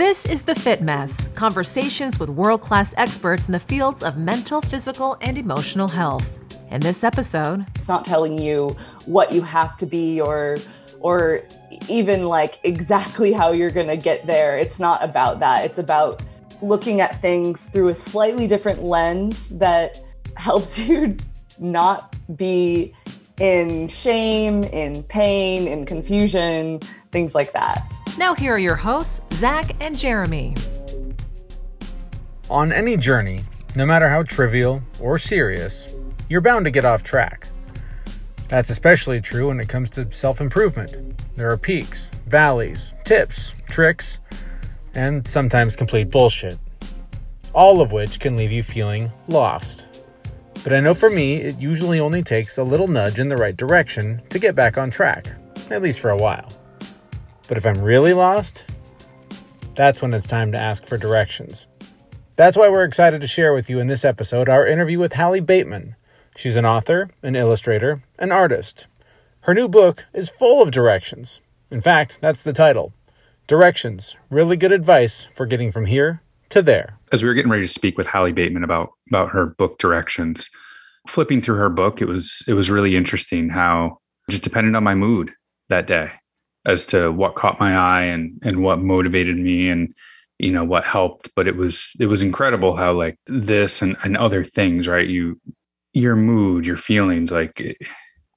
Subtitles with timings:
[0.00, 4.62] This is The Fit Mess conversations with world class experts in the fields of mental,
[4.62, 6.38] physical, and emotional health.
[6.70, 8.74] In this episode, it's not telling you
[9.04, 10.56] what you have to be or,
[11.00, 11.42] or
[11.86, 14.58] even like exactly how you're going to get there.
[14.58, 15.66] It's not about that.
[15.66, 16.22] It's about
[16.62, 20.00] looking at things through a slightly different lens that
[20.34, 21.14] helps you
[21.58, 22.94] not be
[23.38, 26.78] in shame, in pain, in confusion,
[27.12, 27.86] things like that.
[28.20, 30.54] Now, here are your hosts, Zach and Jeremy.
[32.50, 33.40] On any journey,
[33.74, 35.96] no matter how trivial or serious,
[36.28, 37.48] you're bound to get off track.
[38.48, 40.94] That's especially true when it comes to self improvement.
[41.34, 44.20] There are peaks, valleys, tips, tricks,
[44.92, 46.58] and sometimes complete bullshit.
[47.54, 50.02] All of which can leave you feeling lost.
[50.62, 53.56] But I know for me, it usually only takes a little nudge in the right
[53.56, 55.26] direction to get back on track,
[55.70, 56.59] at least for a while.
[57.50, 58.64] But if I'm really lost,
[59.74, 61.66] that's when it's time to ask for directions.
[62.36, 65.40] That's why we're excited to share with you in this episode our interview with Hallie
[65.40, 65.96] Bateman.
[66.36, 68.86] She's an author, an illustrator, an artist.
[69.40, 71.40] Her new book is full of directions.
[71.72, 72.92] In fact, that's the title
[73.48, 77.00] Directions Really Good Advice for Getting From Here to There.
[77.10, 80.48] As we were getting ready to speak with Hallie Bateman about, about her book Directions,
[81.08, 83.98] flipping through her book, it was it was really interesting how
[84.30, 85.32] just depended on my mood
[85.68, 86.12] that day
[86.66, 89.94] as to what caught my eye and and what motivated me and
[90.38, 94.16] you know what helped but it was it was incredible how like this and, and
[94.16, 95.08] other things right?
[95.08, 95.40] You
[95.92, 97.76] your mood your feelings like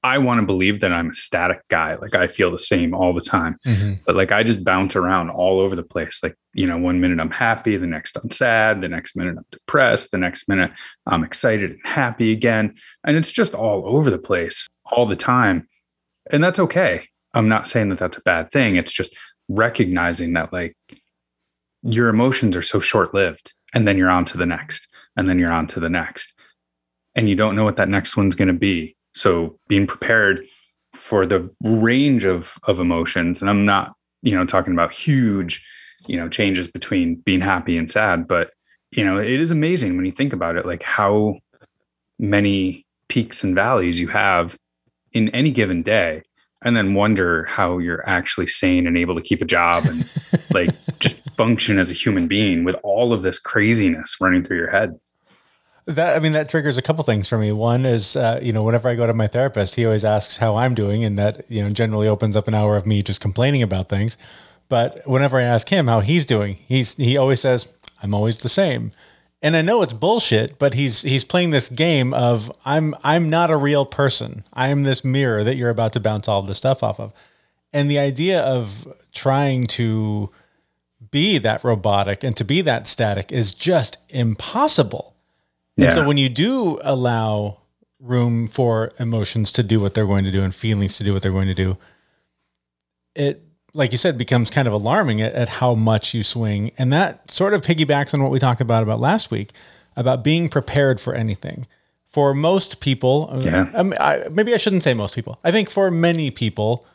[0.02, 1.96] i want to believe that i'm a static guy.
[1.96, 3.58] Like i feel the same all the time.
[3.66, 3.94] Mm-hmm.
[4.06, 6.22] but like i just bounce around all over the place.
[6.24, 9.46] Like you know one minute i'm happy the next i'm sad the next minute i'm
[9.52, 10.72] depressed the next minute
[11.06, 12.74] i'm excited and happy again.
[13.04, 15.68] And it's just all over the place all the time.
[16.32, 18.76] And that's okay I'm not saying that that's a bad thing.
[18.76, 19.16] It's just
[19.50, 20.76] recognizing that like
[21.82, 25.40] your emotions are so short lived and then you're on to the next and then
[25.40, 26.40] you're on to the next
[27.16, 28.96] and you don't know what that next one's going to be.
[29.14, 30.46] So being prepared
[30.94, 35.66] for the range of of emotions and I'm not, you know, talking about huge,
[36.08, 38.52] you know, changes between being happy and sad, but
[38.92, 41.36] you know, it is amazing when you think about it like how
[42.20, 44.58] many peaks and valleys you have
[45.12, 46.22] in any given day
[46.64, 50.10] and then wonder how you're actually sane and able to keep a job and
[50.54, 50.70] like
[51.00, 54.98] just function as a human being with all of this craziness running through your head.
[55.86, 57.52] That I mean, that triggers a couple things for me.
[57.52, 60.56] One is, uh, you know, whenever I go to my therapist, he always asks how
[60.56, 63.62] I'm doing, and that you know generally opens up an hour of me just complaining
[63.62, 64.16] about things.
[64.70, 67.68] But whenever I ask him how he's doing, he's he always says,
[68.02, 68.94] "I'm always the same."
[69.44, 73.52] And I know it's bullshit, but he's he's playing this game of I'm I'm not
[73.52, 74.46] a real person.
[74.54, 77.14] I am this mirror that you're about to bounce all this stuff off of.
[77.74, 80.30] And the idea of trying to
[81.12, 85.14] be that robotic and to be that static is just impossible.
[85.76, 85.86] Yeah.
[85.86, 87.60] And so when you do allow
[88.00, 91.22] room for emotions to do what they're going to do and feelings to do what
[91.22, 91.78] they're going to do,
[93.14, 96.72] it like you said, becomes kind of alarming at, at, how much you swing.
[96.78, 99.52] And that sort of piggybacks on what we talked about about last week
[99.96, 101.68] about being prepared for anything.
[102.06, 103.72] For most people, uh, yeah.
[103.74, 105.40] um, I, maybe I shouldn't say most people.
[105.44, 106.86] I think for many people,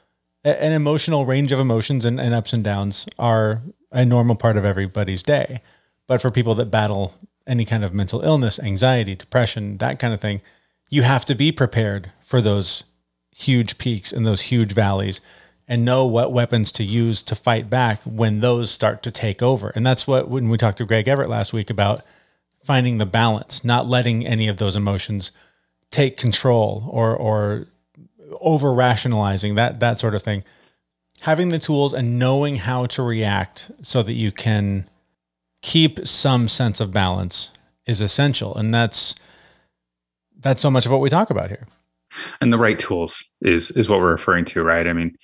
[0.45, 4.57] a, an emotional range of emotions and, and ups and downs are a normal part
[4.57, 5.61] of everybody's day.
[6.07, 7.15] But for people that battle
[7.49, 10.43] any kind of mental illness, anxiety, depression, that kind of thing,
[10.91, 12.85] you have to be prepared for those
[13.35, 15.21] huge peaks and those huge valleys
[15.69, 19.71] and know what weapons to use to fight back when those start to take over.
[19.75, 22.01] And that's what when we talked to Greg Everett last week about
[22.65, 25.31] finding the balance, not letting any of those emotions
[25.91, 27.67] take control or or
[28.41, 30.43] over rationalizing that that sort of thing.
[31.23, 34.89] Having the tools and knowing how to react so that you can
[35.63, 37.51] keep some sense of balance
[37.87, 38.55] is essential.
[38.55, 39.15] And that's
[40.39, 41.67] that's so much of what we talk about here.
[42.41, 44.87] And the right tools is is what we're referring to, right?
[44.87, 45.17] I mean,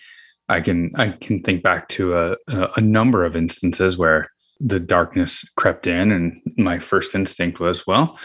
[0.48, 2.36] I can I can think back to a,
[2.76, 4.30] a number of instances where
[4.60, 8.18] the darkness crept in, and my first instinct was, well,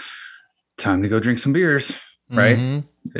[0.77, 1.97] time to go drink some beers,
[2.29, 2.57] right?
[2.57, 3.19] Mm-hmm.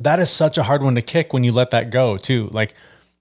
[0.00, 2.48] That is such a hard one to kick when you let that go, too.
[2.52, 2.74] Like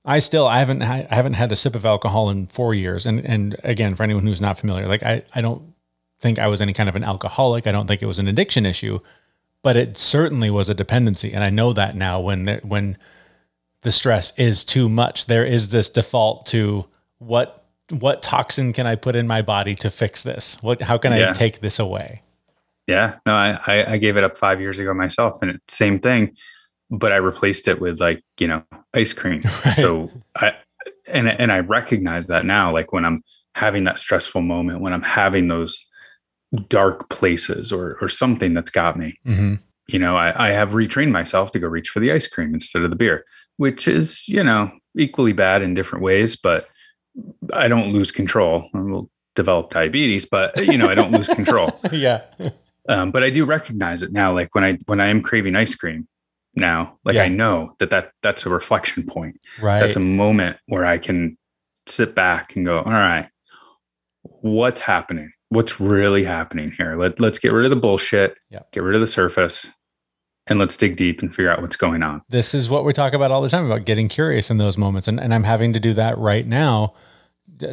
[0.04, 3.26] I still I haven't I haven't had a sip of alcohol in four years, and
[3.26, 5.74] and again for anyone who's not familiar, like I I don't
[6.20, 7.68] think I was any kind of an alcoholic.
[7.68, 9.00] I don't think it was an addiction issue,
[9.64, 12.98] but it certainly was a dependency, and I know that now when when
[13.86, 15.28] the stress is too much.
[15.28, 16.86] There is this default to
[17.20, 20.58] what what toxin can I put in my body to fix this?
[20.62, 21.30] What how can yeah.
[21.30, 22.24] I take this away?
[22.88, 26.36] Yeah, no, I, I gave it up five years ago myself, and it, same thing,
[26.92, 29.44] but I replaced it with like you know ice cream.
[29.66, 29.78] Right.
[29.78, 30.54] So I
[31.08, 33.22] and and I recognize that now like when I'm
[33.54, 35.80] having that stressful moment when I'm having those
[36.70, 39.56] dark places or or something that's got me Mm-hmm.
[39.88, 42.84] you know I, I have retrained myself to go reach for the ice cream instead
[42.84, 43.26] of the beer
[43.58, 46.68] which is you know equally bad in different ways but
[47.54, 51.78] I don't lose control I will develop diabetes but you know I don't lose control
[51.92, 52.22] yeah.
[52.90, 54.34] um, but I do recognize it now.
[54.34, 56.08] Like when I when I am craving ice cream
[56.56, 57.24] now, like Yeah.
[57.24, 59.40] I know that that that's a reflection point.
[59.62, 59.80] Right.
[59.80, 61.38] That's a moment where I can
[61.88, 63.28] sit back and go, all right,
[64.24, 65.32] what's happening?
[65.50, 66.98] What's really happening here?
[66.98, 68.38] Let let's get rid of the bullshit.
[68.50, 68.62] Yeah.
[68.72, 69.68] Get rid of the surface,
[70.48, 72.22] and let's dig deep and figure out what's going on.
[72.30, 75.08] this is what we talk about all the time about getting curious in those moments
[75.08, 76.94] and, and i'm having to do that right now.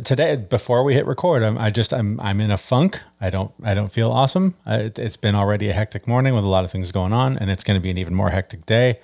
[0.05, 3.01] Today before we hit record i'm i just i'm i'm in a funk.
[3.21, 4.55] I don't i don't feel awesome.
[4.65, 7.37] I, it, it's been already a hectic morning with a lot of things going on
[7.37, 9.01] and it's going to be an even more hectic day.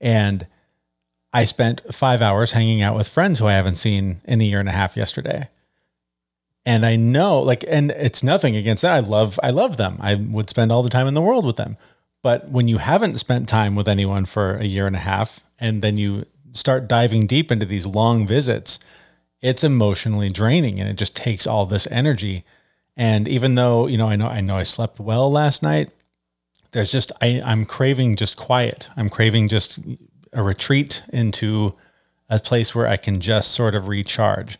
[0.00, 0.46] And
[1.32, 4.60] i spent five hours hanging out with friends who i haven't seen in a year
[4.60, 5.48] and a half yesterday.
[6.64, 8.94] And i know like and it's nothing against that.
[8.94, 9.98] I love i love them.
[10.00, 11.76] I would spend all the time in the world with them
[12.26, 15.80] but when you haven't spent time with anyone for a year and a half, and
[15.80, 18.80] then you start diving deep into these long visits,
[19.40, 22.42] it's emotionally draining and it just takes all this energy.
[22.96, 25.90] And even though, you know, I know I know I slept well last night,
[26.72, 28.90] there's just I, I'm craving just quiet.
[28.96, 29.78] I'm craving just
[30.32, 31.76] a retreat into
[32.28, 34.58] a place where I can just sort of recharge.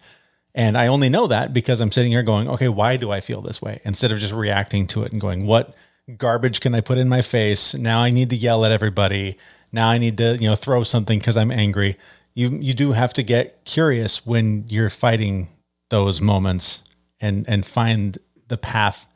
[0.55, 3.41] And I only know that because I'm sitting here going, okay, why do I feel
[3.41, 3.81] this way?
[3.85, 5.75] Instead of just reacting to it and going, what
[6.17, 7.75] garbage can I put in my face?
[7.75, 9.37] Now I need to yell at everybody.
[9.73, 11.97] Now I need to, you know, throw something because I'm angry.
[12.35, 15.49] You you do have to get curious when you're fighting
[15.91, 16.83] those moments
[17.21, 18.19] and and find
[18.49, 19.07] the path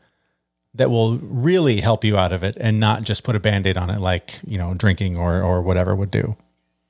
[0.75, 3.91] that will really help you out of it and not just put a band-aid on
[3.91, 6.37] it like, you know, drinking or or whatever would do.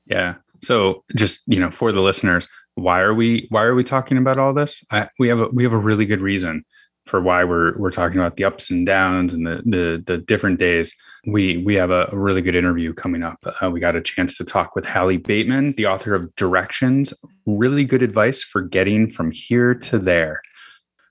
[0.07, 0.37] Yeah.
[0.63, 4.39] So just you know, for the listeners, why are we why are we talking about
[4.39, 4.85] all this?
[4.91, 6.65] I, we have a we have a really good reason
[7.11, 10.59] for why we're we're talking about the ups and downs and the the, the different
[10.61, 10.95] days.
[11.27, 13.39] We we have a, really good interview coming up.
[13.61, 17.13] Uh, we got a chance to talk with Hallie Bateman, the author of Directions,
[17.47, 20.41] really good advice for getting from here to there.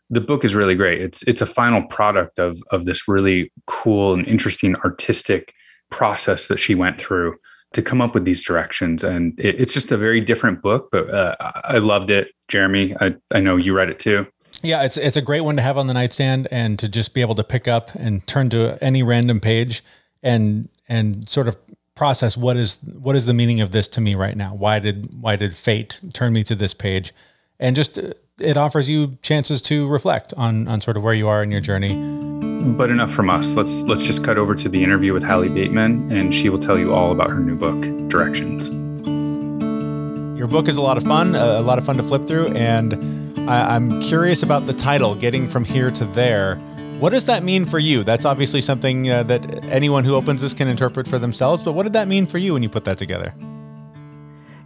[0.10, 1.02] The book is really great.
[1.02, 5.54] It's it's a final product of of this really cool and interesting artistic
[5.92, 7.36] process that she went through
[7.74, 9.04] to come up with these directions.
[9.04, 12.32] And it, it's just a very different book, but uh, I loved it.
[12.48, 14.26] Jeremy, I, I know you read it too.
[14.62, 17.22] Yeah, it's it's a great one to have on the nightstand and to just be
[17.22, 19.84] able to pick up and turn to any random page
[20.22, 21.58] and and sort of
[21.96, 24.56] process what is what is the meaning of this to me right now?
[24.56, 27.14] Why did why did fate turn me to this page?
[27.60, 28.00] And just
[28.40, 31.62] it offers you chances to reflect on on sort of where you are in your
[31.62, 31.96] journey.
[32.78, 33.56] But enough from us.
[33.56, 36.78] Let's let's just cut over to the interview with Hallie Bateman, and she will tell
[36.78, 38.70] you all about her new book, Directions.
[40.38, 43.29] Your book is a lot of fun, a lot of fun to flip through, and
[43.50, 46.58] I, I'm curious about the title, "Getting from Here to There."
[47.00, 48.04] What does that mean for you?
[48.04, 51.64] That's obviously something uh, that anyone who opens this can interpret for themselves.
[51.64, 53.34] But what did that mean for you when you put that together?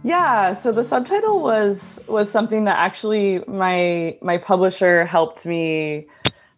[0.02, 6.06] Yeah, so the subtitle was was something that actually my my publisher helped me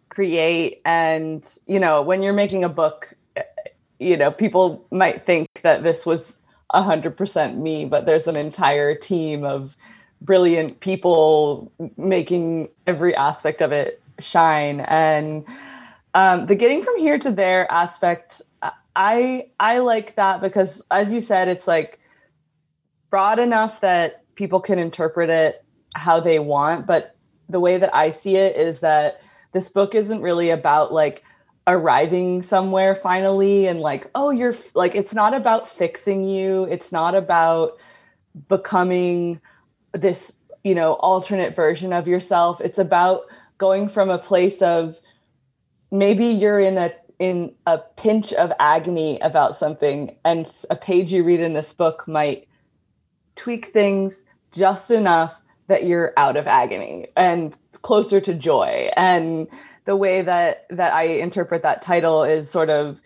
[0.09, 3.13] create and you know, when you're making a book,
[3.99, 6.37] you know, people might think that this was
[6.73, 9.77] 100% me, but there's an entire team of
[10.21, 14.81] brilliant people making every aspect of it shine.
[14.81, 15.45] And
[16.13, 18.41] um, the getting from here to there aspect
[18.97, 21.99] i i like that because as you said it's like
[23.11, 25.63] broad enough that people can interpret it
[25.95, 26.85] how they want.
[26.85, 27.15] But
[27.47, 29.21] the way that i see it is that
[29.53, 31.23] this book isn't really about like
[31.67, 36.63] arriving somewhere finally and like oh you're like it's not about fixing you.
[36.65, 37.77] It's not about
[38.49, 39.39] becoming
[39.97, 40.31] this
[40.63, 42.61] you know alternate version of yourself.
[42.61, 43.21] It's about
[43.57, 44.97] going from a place of
[45.91, 51.23] maybe you're in a in a pinch of agony about something and a page you
[51.23, 52.47] read in this book might
[53.35, 55.33] tweak things just enough
[55.67, 58.89] that you're out of agony and closer to joy.
[58.95, 59.47] And
[59.85, 63.01] the way that that i interpret that title is sort of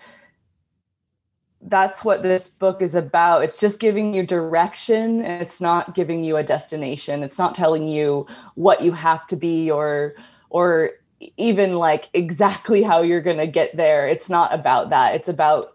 [1.64, 3.44] that's what this book is about.
[3.44, 7.24] It's just giving you direction it's not giving you a destination.
[7.24, 8.26] It's not telling you
[8.56, 10.16] what you have to be or
[10.50, 10.92] or
[11.38, 14.08] even like exactly how you're going to get there.
[14.08, 15.16] It's not about that.
[15.16, 15.74] It's about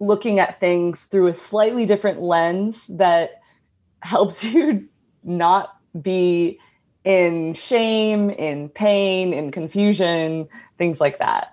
[0.00, 3.40] looking at things through a slightly different lens that
[4.02, 4.88] helps you
[5.22, 6.58] not be
[7.04, 11.48] in shame in pain in confusion things like that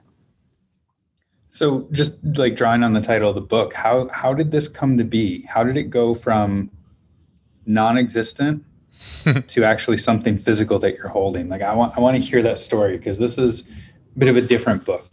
[1.58, 4.98] So, just like drawing on the title of the book, how how did this come
[4.98, 5.44] to be?
[5.44, 6.70] How did it go from
[7.66, 8.64] non-existent
[9.48, 11.50] to actually something physical that you're holding.
[11.50, 13.68] Like I want I want to hear that story because this is
[14.16, 15.10] a bit of a different book.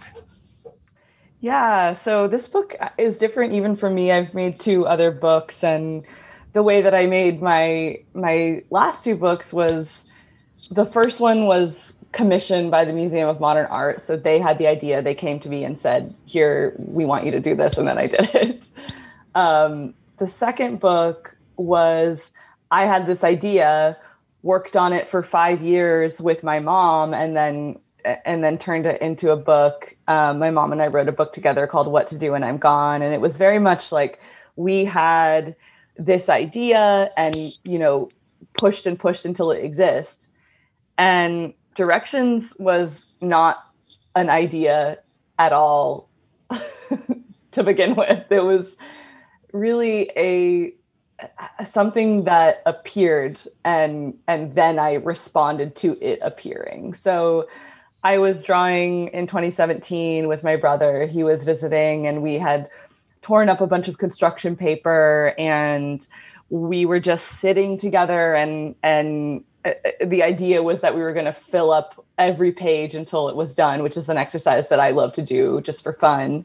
[1.41, 4.11] Yeah, so this book is different even for me.
[4.11, 6.07] I've made two other books and
[6.53, 9.89] the way that I made my my last two books was
[10.71, 14.01] the first one was commissioned by the Museum of Modern Art.
[14.01, 15.03] So they had the idea.
[15.03, 17.99] They came to me and said, "Here, we want you to do this," and then
[17.99, 18.71] I did it.
[19.35, 22.31] Um, the second book was
[22.71, 23.99] I had this idea,
[24.43, 27.79] worked on it for five years with my mom, and then
[28.25, 29.97] and then turned it into a book.
[30.09, 32.59] Um, my mom and I wrote a book together called "What to Do When I'm
[32.59, 34.21] Gone," and it was very much like
[34.57, 35.57] we had
[35.97, 38.09] this idea and you know
[38.57, 40.29] pushed and pushed until it exists
[40.99, 43.65] and directions was not
[44.15, 44.99] an idea
[45.39, 46.09] at all
[47.53, 48.31] to begin with.
[48.31, 48.77] It was
[49.53, 50.75] really a
[51.65, 56.95] something that appeared and and then I responded to it appearing.
[56.95, 57.49] So
[58.03, 61.07] I was drawing in 2017 with my brother.
[61.07, 62.69] He was visiting and we had
[63.23, 66.07] torn up a bunch of construction paper and
[66.51, 69.45] we were just sitting together and and
[70.05, 73.55] the idea was that we were going to fill up every page until it was
[73.55, 76.45] done, which is an exercise that I love to do just for fun.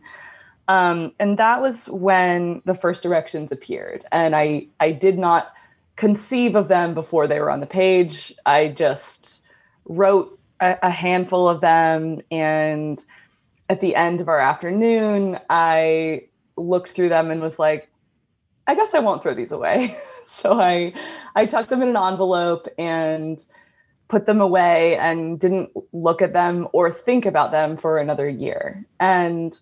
[0.67, 5.51] Um, and that was when the first directions appeared, and I I did not
[5.95, 8.33] conceive of them before they were on the page.
[8.45, 9.41] I just
[9.85, 13.03] wrote a, a handful of them, and
[13.67, 16.23] at the end of our afternoon, I
[16.55, 17.89] looked through them and was like,
[18.67, 19.97] I guess I won't throw these away.
[20.37, 20.93] so I
[21.35, 23.43] I tucked them in an envelope and
[24.07, 28.85] put them away and didn't look at them or think about them for another year.
[28.99, 29.57] And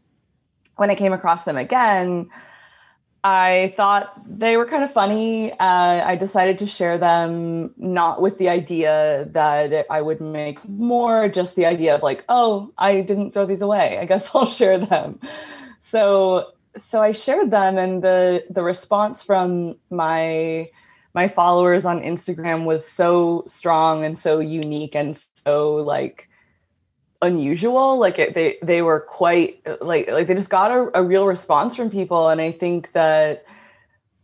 [0.77, 2.29] when I came across them again,
[3.23, 5.51] I thought they were kind of funny.
[5.51, 11.27] Uh, I decided to share them, not with the idea that I would make more,
[11.27, 13.97] just the idea of like, oh, I didn't throw these away.
[13.99, 15.19] I guess I'll share them.
[15.81, 20.69] So so I shared them, and the the response from my
[21.13, 26.29] my followers on Instagram was so strong and so unique and so like
[27.21, 27.97] unusual.
[27.97, 31.75] Like it, they they were quite like like they just got a, a real response
[31.75, 33.45] from people, and I think that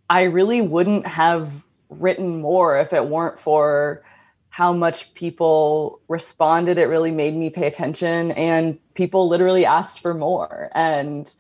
[0.10, 1.52] I really wouldn't have
[1.90, 4.04] written more if it weren't for
[4.50, 10.14] how much people responded it really made me pay attention and people literally asked for
[10.14, 11.34] more and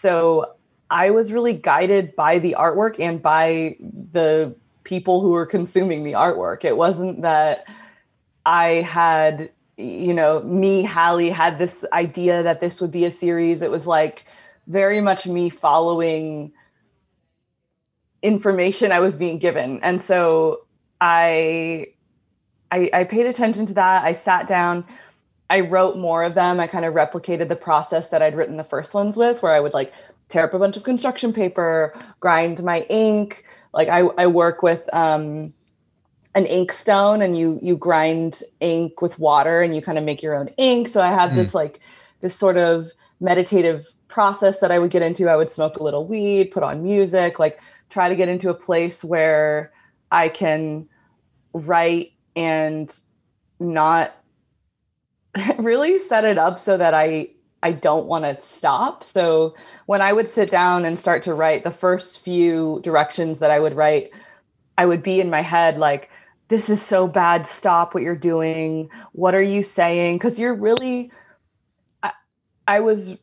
[0.00, 0.54] so
[0.90, 3.76] I was really guided by the artwork and by
[4.12, 6.64] the people who were consuming the artwork.
[6.64, 7.64] It wasn't that
[8.44, 13.62] I had, you know, me, Hallie, had this idea that this would be a series.
[13.62, 14.26] It was like
[14.66, 16.52] very much me following
[18.22, 19.80] information I was being given.
[19.82, 20.66] And so
[21.00, 21.86] I
[22.70, 24.04] I, I paid attention to that.
[24.04, 24.84] I sat down.
[25.54, 26.58] I wrote more of them.
[26.58, 29.60] I kind of replicated the process that I'd written the first ones with, where I
[29.60, 29.92] would like
[30.28, 33.44] tear up a bunch of construction paper, grind my ink.
[33.72, 35.54] Like I, I work with um,
[36.34, 40.24] an ink stone and you you grind ink with water and you kind of make
[40.24, 40.88] your own ink.
[40.88, 41.36] So I have mm.
[41.36, 41.78] this like
[42.20, 42.88] this sort of
[43.20, 45.28] meditative process that I would get into.
[45.28, 48.54] I would smoke a little weed, put on music, like try to get into a
[48.54, 49.72] place where
[50.10, 50.88] I can
[51.52, 52.92] write and
[53.60, 54.16] not
[55.58, 57.28] really set it up so that I
[57.62, 59.02] I don't want to stop.
[59.02, 59.54] So
[59.86, 63.58] when I would sit down and start to write the first few directions that I
[63.58, 64.10] would write,
[64.76, 66.10] I would be in my head like,
[66.48, 67.48] this is so bad.
[67.48, 68.90] Stop what you're doing.
[69.12, 70.16] What are you saying?
[70.16, 71.10] Because you're really,
[72.02, 72.12] I,
[72.68, 73.16] I was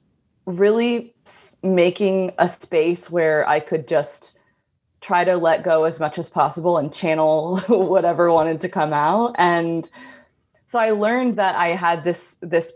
[0.47, 1.13] really
[1.61, 4.33] making a space where I could just
[5.01, 9.35] try to let go as much as possible and channel whatever wanted to come out.
[9.37, 9.87] And
[10.71, 12.71] so I learned that I had this this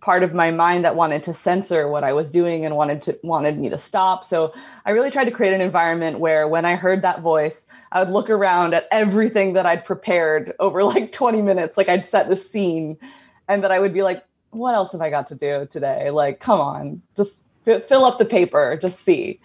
[0.00, 3.16] part of my mind that wanted to censor what I was doing and wanted to
[3.22, 4.24] wanted me to stop.
[4.24, 4.52] So
[4.84, 8.10] I really tried to create an environment where when I heard that voice, I would
[8.10, 12.34] look around at everything that I'd prepared over like 20 minutes, like I'd set the
[12.34, 12.98] scene
[13.46, 16.10] and that I would be like, what else have I got to do today?
[16.10, 19.38] Like, come on, just f- fill up the paper, just see.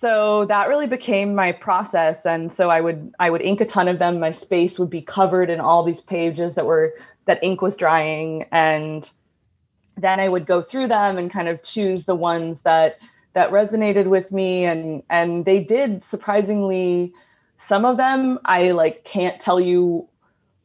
[0.00, 3.86] So that really became my process and so I would I would ink a ton
[3.86, 4.18] of them.
[4.18, 6.94] My space would be covered in all these pages that were
[7.26, 9.10] that ink was drying and
[9.98, 12.96] then I would go through them and kind of choose the ones that
[13.34, 17.12] that resonated with me and and they did surprisingly
[17.58, 20.08] some of them I like can't tell you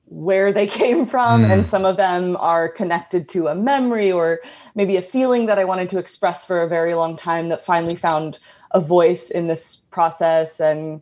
[0.06, 1.52] where they came from mm.
[1.52, 4.40] and some of them are connected to a memory or
[4.76, 7.98] maybe a feeling that I wanted to express for a very long time that finally
[7.98, 8.40] found
[8.72, 11.02] a voice in this process and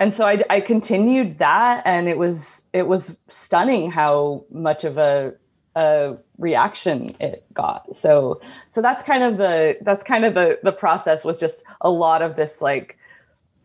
[0.00, 4.98] and so I, I continued that and it was it was stunning how much of
[4.98, 5.34] a
[5.76, 10.72] a reaction it got so so that's kind of the that's kind of the the
[10.72, 12.96] process was just a lot of this like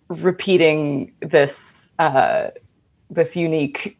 [0.07, 2.47] repeating this uh
[3.11, 3.99] this unique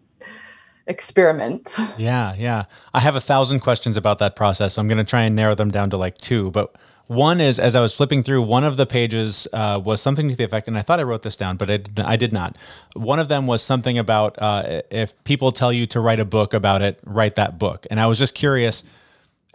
[0.88, 2.66] experiment Yeah, yeah.
[2.94, 4.78] I have a thousand questions about that process.
[4.78, 6.50] I'm going to try and narrow them down to like two.
[6.52, 6.76] But
[7.10, 10.36] one is, as I was flipping through, one of the pages uh, was something to
[10.36, 12.56] the effect, and I thought I wrote this down, but I did, I did not.
[12.96, 16.54] One of them was something about uh, if people tell you to write a book
[16.54, 17.88] about it, write that book.
[17.90, 18.84] And I was just curious,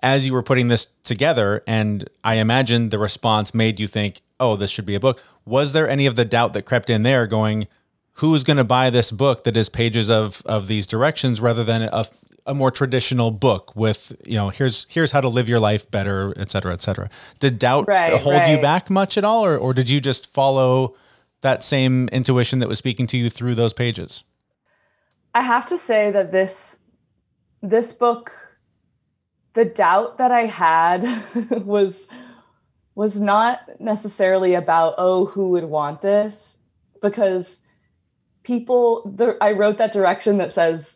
[0.02, 4.56] as you were putting this together, and I imagine the response made you think, oh,
[4.56, 5.23] this should be a book.
[5.44, 7.68] Was there any of the doubt that crept in there going,
[8.14, 11.62] who is going to buy this book that is pages of of these directions rather
[11.62, 12.04] than a,
[12.46, 16.34] a more traditional book with you know here's here's how to live your life better
[16.36, 17.08] et cetera et cetera.
[17.38, 20.94] Did doubt Right, hold you back much at all or, or did you just follow
[21.40, 24.24] that same intuition that was speaking to you through those pages?
[25.34, 26.78] I have to say that this
[27.62, 28.32] this book
[29.54, 31.24] the doubt that I had
[31.64, 31.94] was
[32.94, 36.34] was not necessarily about oh who would want this
[37.00, 37.58] because
[38.42, 40.94] people the, I wrote that direction that says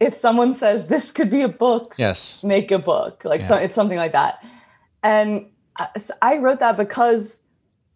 [0.00, 2.42] if someone says this could be a book yes.
[2.42, 4.44] make a book like so it's something like that.
[5.02, 5.46] And
[5.78, 7.42] I, so I wrote that because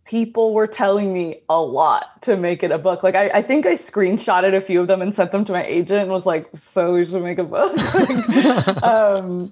[0.05, 3.03] people were telling me a lot to make it a book.
[3.03, 5.65] Like I, I think i screenshotted a few of them and sent them to my
[5.65, 7.77] agent and was like so we should make a book.
[8.83, 9.51] Um,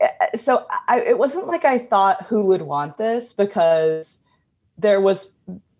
[0.00, 4.18] eh, so I, it wasn't like i thought who would want this because
[4.78, 5.28] there was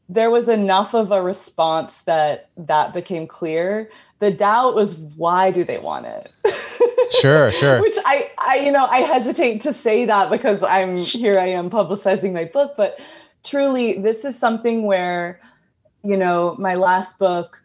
[0.08, 3.90] there was enough of a response that that became clear.
[4.18, 6.32] The doubt was why do they want it?
[7.20, 7.80] Sure sure.
[7.80, 11.70] Which I, I you know i hesitate to say that because i'm here i am
[11.70, 12.98] publicizing my book but
[13.44, 15.40] truly this is something where
[16.02, 17.62] you know my last book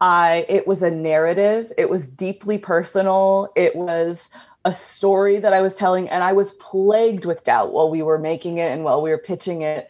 [0.00, 1.72] i it was a narrative.
[1.78, 3.50] It was deeply personal.
[3.56, 4.30] It was
[4.64, 8.18] a story that i was telling and i was plagued with doubt while we were
[8.18, 9.88] making it and while we were pitching it.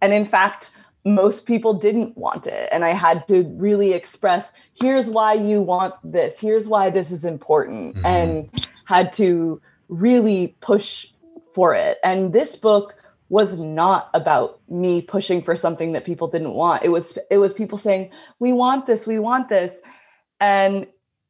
[0.00, 0.70] And in fact
[1.04, 2.68] most people didn't want it.
[2.72, 6.38] And i had to really express here's why you want this.
[6.40, 8.04] Here's why this is important Mhm.
[8.04, 11.06] and had to really push
[11.54, 11.98] for it.
[12.02, 12.94] And this book
[13.28, 16.82] was not about me pushing for something that people didn't want.
[16.82, 19.80] It was it was people saying we want this we want this.
[20.40, 20.86] And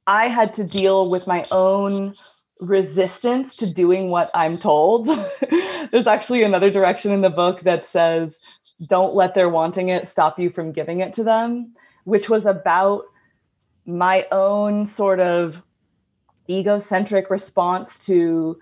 [0.07, 2.15] i had to deal with my own
[2.61, 5.07] resistance to doing what i'm told.
[5.91, 8.39] There's actually another direction in the book that says
[8.87, 11.73] don't let their wanting it stop you from giving it to them
[12.05, 13.05] which was about
[13.87, 15.63] my own sort of
[16.49, 18.59] egocentric response to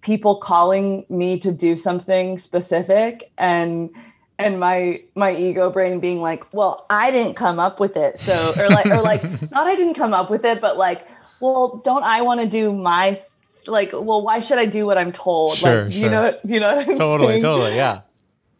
[0.00, 3.90] people calling me to do something specific and
[4.38, 8.52] and my my ego brain being like well i didn't come up with it so
[8.58, 11.08] or like or like not i didn't come up with it but like
[11.40, 13.20] well don't i want to do my
[13.66, 16.04] like well why should i do what i'm told Sure, like do sure.
[16.04, 17.42] you know do you know what I'm totally saying?
[17.42, 18.02] totally yeah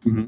[0.05, 0.25] mm-hmm.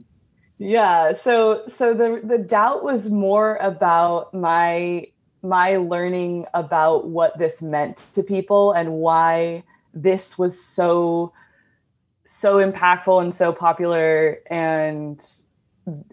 [0.59, 5.05] Yeah so so the the doubt was more about my
[5.41, 11.31] my learning about what this meant to people and why this was so
[12.25, 14.39] so impactful and so popular.
[14.51, 15.25] And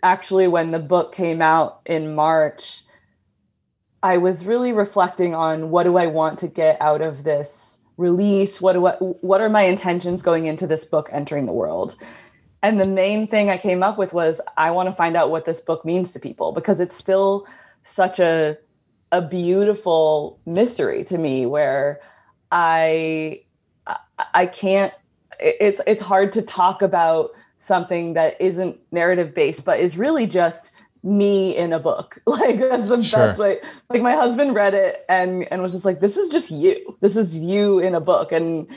[0.02, 2.80] actually when the book came out in march
[4.02, 8.60] i was really reflecting on what do i want to get out of this release?
[8.60, 11.96] What I, what are my intentions going into this book entering the world
[12.62, 15.44] and the main thing i came up with was i want to find out what
[15.44, 17.46] this book means to people because it's still
[17.84, 18.56] such a
[19.12, 22.00] a beautiful mystery to me where
[22.52, 23.40] i
[24.34, 24.92] I- can't
[25.38, 30.70] it's it's hard to talk about something that isn't narrative based but is really just
[31.02, 32.18] me in a book.
[32.26, 33.28] Like that's the Sure.
[33.28, 36.50] best way like my husband read it and and was just like this is just
[36.50, 36.96] you.
[37.00, 38.32] This is you in a book.
[38.32, 38.68] And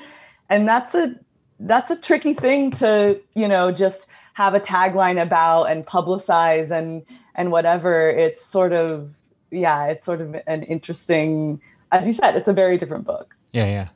[0.50, 1.16] and that's a
[1.62, 7.04] that's a tricky thing to you know just have a tagline about and publicize and
[7.36, 9.14] and whatever it's sort of
[9.52, 11.60] yeah it's sort of an interesting
[11.92, 13.90] as you said it's a very different book yeah yeah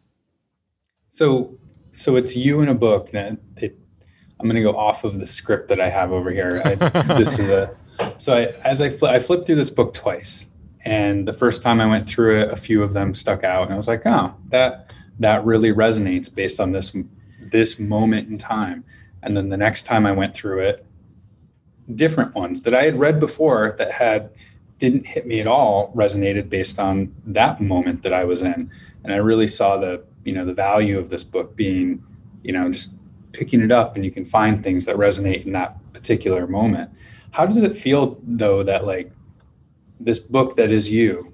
[1.09, 1.57] So,
[1.95, 3.77] so it's you in a book that it.
[4.39, 6.61] I'm going to go off of the script that I have over here.
[6.65, 6.75] I,
[7.17, 7.73] this is a.
[8.17, 10.47] So I, as I fl- I flipped through this book twice,
[10.83, 13.73] and the first time I went through it, a few of them stuck out, and
[13.73, 16.95] I was like, oh, that that really resonates based on this
[17.53, 18.83] this moment in time.
[19.21, 20.85] And then the next time I went through it,
[21.95, 24.31] different ones that I had read before that had
[24.79, 28.69] didn't hit me at all resonated based on that moment that I was in.
[29.03, 32.03] And I really saw the, you know, the value of this book being,
[32.43, 32.95] you know, just
[33.31, 36.91] picking it up and you can find things that resonate in that particular moment.
[37.31, 39.11] How does it feel though that like
[39.99, 41.33] this book that is you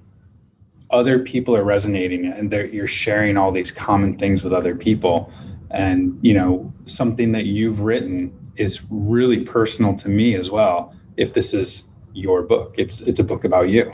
[0.92, 5.32] other people are resonating and you're sharing all these common things with other people
[5.72, 11.34] and you know something that you've written is really personal to me as well if
[11.34, 13.94] this is your book it's it's a book about you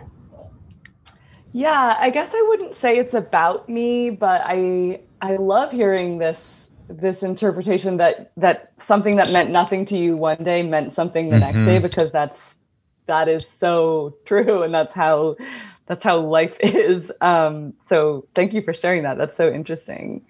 [1.54, 6.66] yeah i guess i wouldn't say it's about me but i i love hearing this
[6.88, 11.36] this interpretation that that something that meant nothing to you one day meant something the
[11.36, 11.46] mm-hmm.
[11.46, 11.88] next day mm-hmm.
[11.88, 12.40] because that's
[13.08, 15.36] that is so true and that's how
[15.88, 20.26] that's how life is um, so thank you for sharing that that's so interesting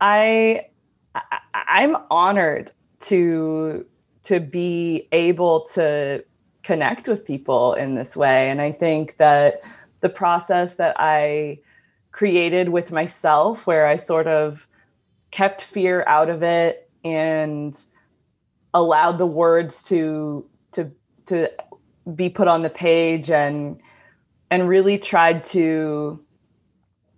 [0.00, 0.66] I,
[1.14, 1.22] I
[1.68, 3.84] i'm honored to
[4.24, 6.24] to be able to
[6.62, 8.50] connect with people in this way.
[8.50, 9.62] And i think that
[10.00, 11.58] the process that i
[12.12, 14.66] created with myself where i sort of
[15.30, 17.84] kept fear out of it and
[18.74, 20.90] allowed the words to to
[21.26, 21.50] to
[22.14, 23.80] be put on the page and
[24.50, 26.22] and really tried to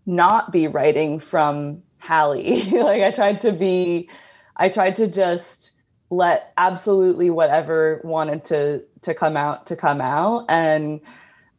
[0.04, 2.64] not be writing from Hallie.
[2.70, 4.08] like I tried to be
[4.56, 5.72] I tried to just
[6.10, 11.00] let absolutely whatever wanted to to come out to come out and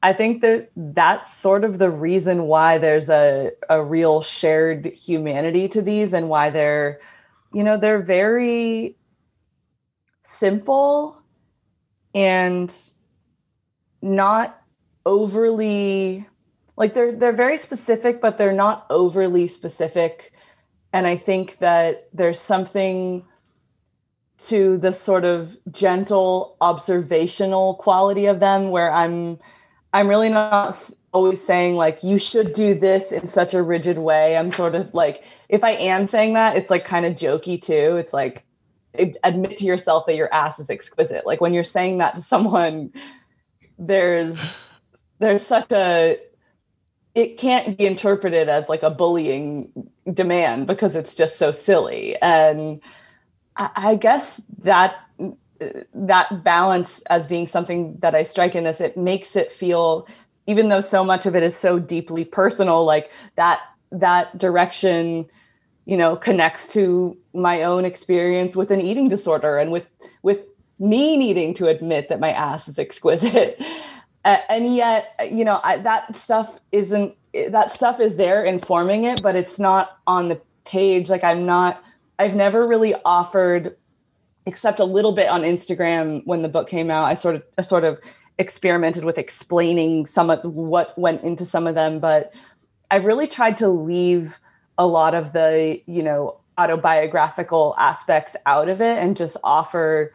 [0.04, 5.70] I think that that's sort of the reason why there's a a real shared humanity
[5.70, 7.00] to these and why they're
[7.54, 8.98] you know they're very
[10.24, 11.24] simple
[12.14, 12.76] and
[14.02, 14.62] not
[15.06, 16.28] overly
[16.76, 20.33] like they're they're very specific but they're not overly specific
[20.94, 23.24] and i think that there's something
[24.38, 29.38] to the sort of gentle observational quality of them where i'm
[29.94, 34.36] i'm really not always saying like you should do this in such a rigid way.
[34.36, 37.96] I'm sort of like if i am saying that it's like kind of jokey too.
[37.98, 38.44] It's like
[39.24, 41.26] admit to yourself that your ass is exquisite.
[41.26, 42.92] Like when you're saying that to someone
[43.78, 44.38] there's
[45.20, 46.18] there's such a
[47.16, 49.72] it can't be interpreted as like a bullying
[50.14, 52.16] demand because it's just so silly.
[52.22, 52.82] And
[53.56, 54.96] I, guess that
[55.94, 60.08] that balance as being something that i strike in this it makes it feel
[60.48, 65.26] even though so much of it is so deeply personal like that that direction
[65.86, 69.86] you know connects to my own experience with an eating disorder and with
[70.24, 70.40] with
[70.80, 73.58] me needing to admit that my ass is exquisite
[74.26, 77.16] and yet you know I, that stuff isn't
[77.50, 81.10] that stuff is there informing it but it's not on the page.
[81.10, 81.84] Like i'm not
[82.20, 83.76] i've never really offered
[84.46, 87.62] except a little bit on instagram when the book came out i sort of I
[87.62, 88.00] sort of
[88.40, 92.32] experimented with explaining some of what went into some of them but
[92.92, 94.40] i've really tried to leave
[94.78, 100.14] a lot of the you know autobiographical aspects out of it and just offer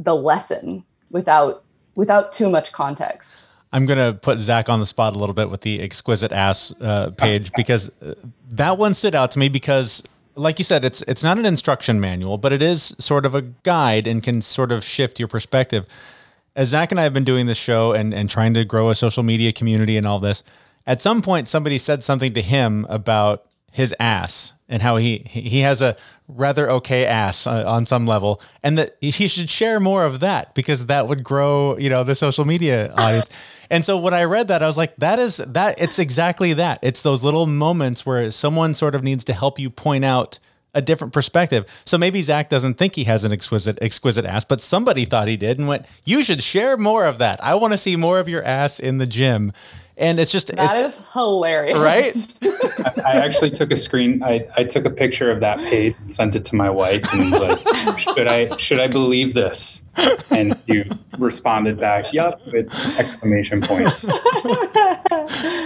[0.00, 3.44] the lesson without without too much context.
[3.72, 6.72] I'm going to put Zach on the spot a little bit with the exquisite ass
[6.80, 8.14] uh, page because uh,
[8.50, 10.02] that one stood out to me because
[10.34, 13.42] like you said it's it's not an instruction manual but it is sort of a
[13.42, 15.86] guide and can sort of shift your perspective.
[16.54, 18.94] As Zach and I have been doing this show and and trying to grow a
[18.94, 20.42] social media community and all this,
[20.86, 25.60] at some point somebody said something to him about his ass and how he he
[25.60, 25.94] has a
[26.26, 30.54] rather okay ass uh, on some level and that he should share more of that
[30.54, 33.28] because that would grow you know the social media audience
[33.70, 36.78] and so when i read that i was like that is that it's exactly that
[36.82, 40.38] it's those little moments where someone sort of needs to help you point out
[40.74, 41.66] a different perspective.
[41.84, 45.36] So maybe Zach doesn't think he has an exquisite exquisite ass, but somebody thought he
[45.36, 47.44] did and went, "You should share more of that.
[47.44, 49.52] I want to see more of your ass in the gym."
[50.02, 51.78] And it's just that it's, is hilarious.
[51.78, 52.14] Right?
[53.04, 56.34] I, actually took a screen I, I took a picture of that page and sent
[56.34, 59.84] it to my wife and was like should i should i believe this?
[60.30, 60.84] And you
[61.18, 64.08] responded back yep with exclamation points.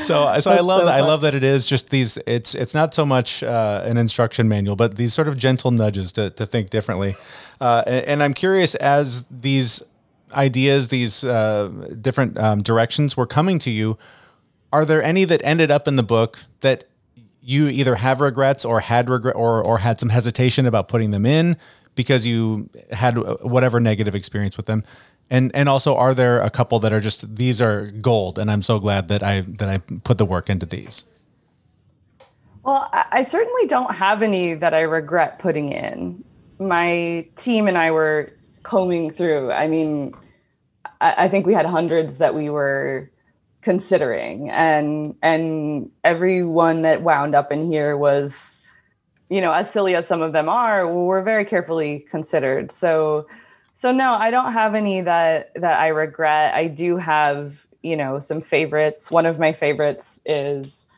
[0.01, 2.75] So so i love so that i love that it is just these it's it's
[2.75, 6.46] not so much uh, an instruction manual but these sort of gentle nudges to, to
[6.46, 7.16] think differently.
[7.61, 9.83] Uh, and, and i'm curious as these
[10.35, 11.68] ideas, these uh,
[12.01, 13.99] different um, directions were coming to you,
[14.76, 16.84] are there any that ended up in the book that
[17.40, 21.24] you either have regrets or had regret or or had some hesitation about putting them
[21.24, 21.56] in
[21.94, 24.84] because you had whatever negative experience with them?
[25.30, 28.60] And and also, are there a couple that are just these are gold, and I'm
[28.60, 31.06] so glad that I that I put the work into these.
[32.62, 36.22] Well, I certainly don't have any that I regret putting in.
[36.58, 38.30] My team and I were
[38.62, 39.52] combing through.
[39.52, 40.14] I mean,
[41.00, 43.08] I, think we had hundreds that we were
[43.66, 44.48] considering.
[44.50, 48.61] And and everyone that wound up in here was
[49.29, 52.70] you know as silly as some of them are were very carefully considered.
[52.70, 53.26] So
[53.79, 56.55] so no i don't have any that that i regret.
[56.55, 59.12] I do have you know, some favorites.
[59.12, 60.88] One of my favorites is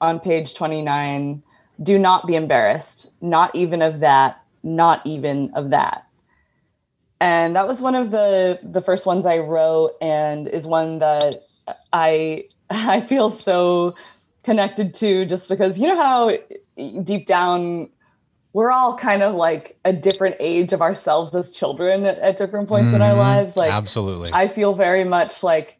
[0.00, 1.40] on page 29
[1.82, 6.06] do not be embarrassed, not even of that, not even of that.
[7.20, 11.46] And that was one of the the first ones I wrote and is one that
[11.92, 13.94] I I feel so
[14.42, 16.32] connected to just because you know how
[17.02, 17.88] deep down
[18.52, 22.68] we're all kind of like a different age of ourselves as children at, at different
[22.68, 22.96] points mm-hmm.
[22.96, 23.18] in our mm-hmm.
[23.18, 23.56] lives.
[23.56, 24.30] Like absolutely.
[24.32, 25.78] I feel very much like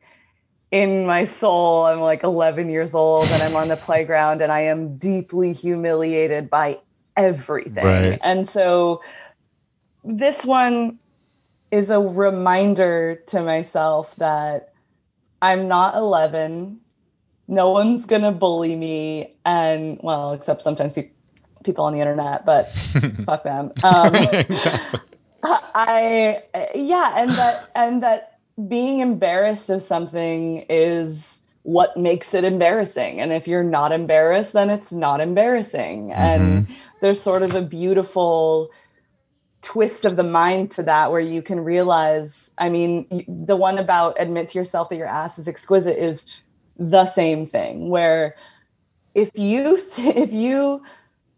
[0.70, 4.61] in my soul, I'm like 11 years old and I'm on the playground and I
[4.61, 6.81] am deeply humiliated by
[7.16, 7.85] everything.
[7.85, 8.18] Right.
[8.22, 9.01] And so
[10.05, 10.99] this one
[11.70, 14.75] is a reminder to myself that
[15.47, 16.81] I'm not 11.
[17.49, 19.37] No one's going to bully me.
[19.45, 20.95] And well, except sometimes
[21.65, 22.65] people on the internet, but
[23.25, 23.73] fuck them.
[23.85, 25.01] Um, exactly.
[25.43, 26.43] I
[26.75, 33.21] yeah, and that and that being embarrassed of something is what makes it embarrassing.
[33.21, 36.09] And if you're not embarrassed, then it's not embarrassing.
[36.09, 36.21] Mm-hmm.
[36.21, 36.69] And
[37.01, 38.71] there's sort of a beautiful
[39.67, 43.07] twist of the mind to that where you can realize i mean
[43.47, 46.25] the one about admit to yourself that your ass is exquisite is
[46.79, 48.37] the same thing where
[49.17, 50.83] if you th- if you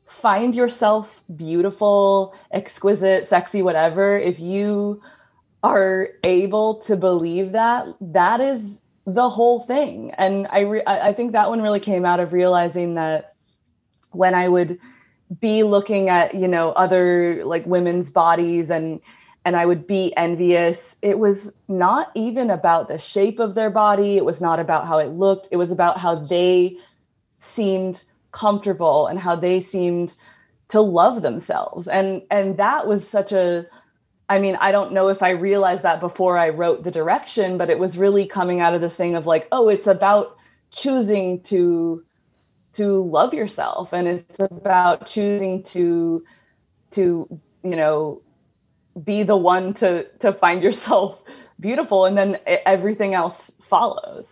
[0.09, 5.01] find yourself beautiful, exquisite, sexy, whatever, if you
[5.63, 10.13] are able to believe that, that is the whole thing.
[10.19, 13.35] And I re- I think that one really came out of realizing that
[14.11, 14.79] when I would
[15.41, 19.01] be looking at, you know, other like women's bodies and
[19.45, 20.95] and I would be envious.
[21.01, 24.17] It was not even about the shape of their body.
[24.17, 25.49] It was not about how it looked.
[25.51, 26.77] It was about how they
[27.39, 30.15] seemed comfortable and how they seemed
[30.69, 33.67] to love themselves and and that was such a
[34.29, 37.71] i mean i don't know if i realized that before i wrote the direction but
[37.71, 40.37] it was really coming out of this thing of like oh it's about
[40.71, 42.05] choosing to
[42.73, 46.23] to love yourself and it's about choosing to
[46.91, 47.27] to
[47.63, 48.21] you know
[49.05, 51.23] be the one to to find yourself
[51.61, 54.29] beautiful and then everything else follows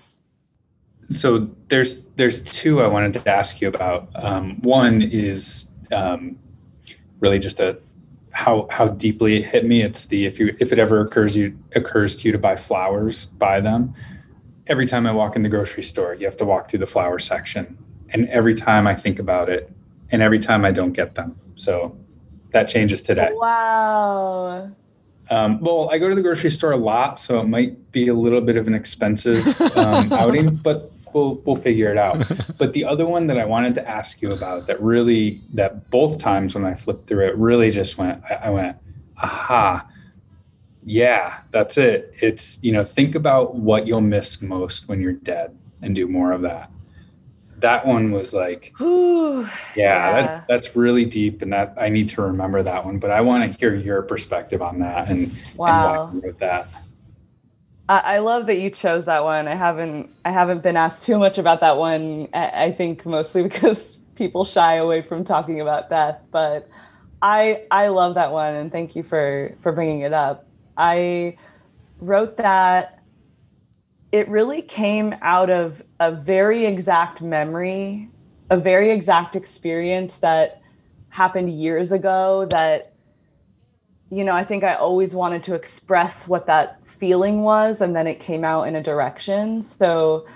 [1.08, 4.08] so there's there's two I wanted to ask you about.
[4.16, 6.38] Um, one is um,
[7.20, 7.78] really just a
[8.32, 9.82] how how deeply it hit me.
[9.82, 13.26] It's the if you if it ever occurs you occurs to you to buy flowers,
[13.26, 13.94] buy them.
[14.66, 17.20] Every time I walk in the grocery store, you have to walk through the flower
[17.20, 17.78] section,
[18.10, 19.70] and every time I think about it,
[20.10, 21.38] and every time I don't get them.
[21.54, 21.96] So
[22.50, 23.30] that changes today.
[23.32, 24.70] Wow.
[25.28, 28.14] Um, well, I go to the grocery store a lot, so it might be a
[28.14, 32.22] little bit of an expensive um, outing, but we'll we'll figure it out.
[32.58, 36.18] but the other one that I wanted to ask you about that really that both
[36.18, 38.76] times when I flipped through it really just went I, I went
[39.22, 39.88] aha
[40.84, 45.56] yeah that's it it's you know think about what you'll miss most when you're dead
[45.80, 46.70] and do more of that
[47.58, 50.22] that one was like Ooh, yeah, yeah.
[50.22, 53.50] That, that's really deep and that i need to remember that one but i want
[53.50, 56.08] to hear your perspective on that and, wow.
[56.08, 56.68] and with that
[57.88, 59.46] I, love that you chose that one.
[59.46, 62.28] I haven't I haven't been asked too much about that one.
[62.34, 66.68] I, think mostly because people shy away from talking about death, but
[67.22, 70.46] I I love that one and thank you for for bringing it up.
[70.76, 71.36] I
[72.00, 72.95] wrote that
[74.12, 78.08] it really came out of a very exact memory,
[78.50, 80.62] a very exact experience that
[81.08, 82.92] happened years ago that
[84.08, 88.06] you know, I think I always wanted to express what that feeling was and then
[88.06, 89.62] it came out in a direction.
[89.62, 90.26] So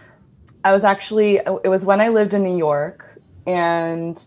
[0.64, 4.26] i was actually it was when i lived in new york and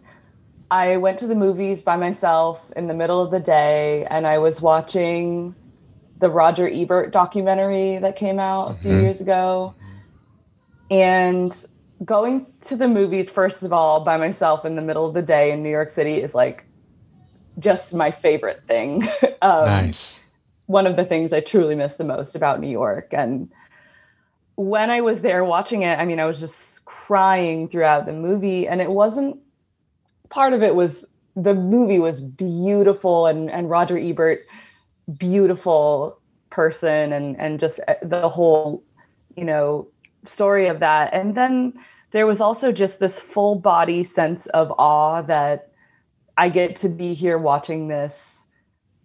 [0.71, 4.37] i went to the movies by myself in the middle of the day and i
[4.37, 5.53] was watching
[6.23, 9.01] the roger ebert documentary that came out a few mm-hmm.
[9.01, 9.75] years ago
[10.89, 11.65] and
[12.03, 15.51] going to the movies first of all by myself in the middle of the day
[15.51, 16.65] in new york city is like
[17.59, 19.03] just my favorite thing
[19.41, 20.21] um, nice
[20.65, 23.13] one of the things I truly miss the most about New York.
[23.13, 23.51] And
[24.55, 28.67] when I was there watching it, I mean, I was just crying throughout the movie.
[28.67, 29.37] And it wasn't
[30.29, 31.05] part of it was
[31.35, 34.45] the movie was beautiful and, and Roger Ebert,
[35.17, 38.83] beautiful person and and just uh, the whole,
[39.35, 39.87] you know,
[40.25, 41.13] story of that.
[41.13, 41.73] And then
[42.11, 45.71] there was also just this full body sense of awe that
[46.37, 48.37] I get to be here watching this.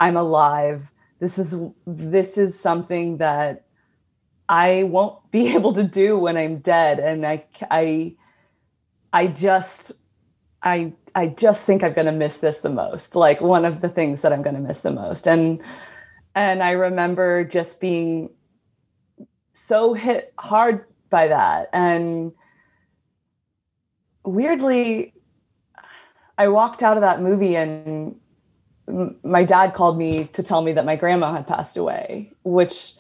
[0.01, 1.55] I'm alive this is
[1.87, 3.65] this is something that
[4.49, 8.15] I won't be able to do when I'm dead and I I
[9.13, 9.93] I just
[10.63, 13.89] I I just think I'm going to miss this the most like one of the
[13.89, 15.63] things that I'm going to miss the most and
[16.35, 18.31] and I remember just being
[19.59, 21.69] so hit hard by that.
[21.73, 22.33] And
[24.25, 25.15] weirdly,
[26.37, 28.15] I walked out of that movie and
[29.23, 32.95] my dad called me to tell me that my grandma had passed away, which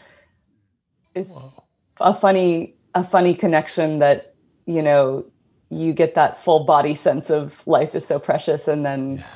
[1.15, 1.65] is Whoa.
[2.01, 4.35] a funny a funny connection that
[4.67, 5.25] you know
[5.71, 9.27] you get that full body sense of life is so precious and then yeah.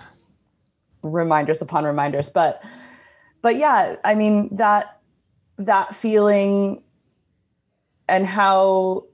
[1.02, 2.62] reminders upon reminders but
[3.42, 5.00] but yeah i mean that
[5.58, 6.82] that feeling
[8.08, 9.04] and how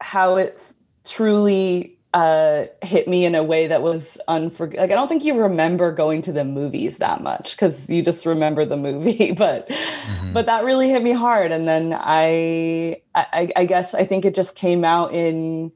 [0.00, 0.60] how it
[1.04, 4.82] truly uh, hit me in a way that was unforgettable.
[4.82, 8.26] Like I don't think you remember going to the movies that much because you just
[8.26, 10.32] remember the movie, but mm-hmm.
[10.32, 11.52] but that really hit me hard.
[11.52, 15.72] And then I, I I guess I think it just came out in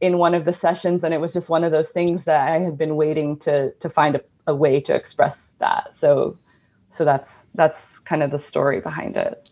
[0.00, 2.58] in one of the sessions, and it was just one of those things that I
[2.58, 5.94] had been waiting to to find a, a way to express that.
[5.94, 6.38] So
[6.88, 9.48] so that's that's kind of the story behind it.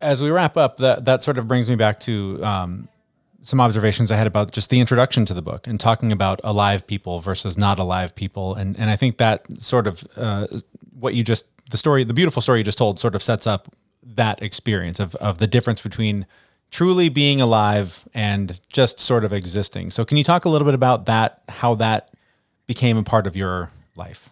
[0.00, 2.88] As we wrap up, that that sort of brings me back to um,
[3.42, 6.86] some observations I had about just the introduction to the book and talking about alive
[6.86, 10.46] people versus not alive people, and and I think that sort of uh,
[10.98, 13.74] what you just the story, the beautiful story you just told, sort of sets up
[14.04, 16.26] that experience of of the difference between
[16.72, 19.90] truly being alive and just sort of existing.
[19.90, 21.42] So, can you talk a little bit about that?
[21.48, 22.10] How that
[22.66, 24.30] became a part of your life?